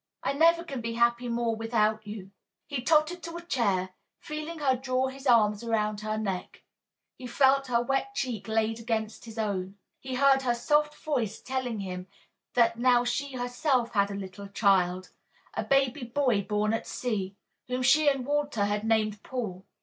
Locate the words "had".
13.93-14.09, 18.65-18.83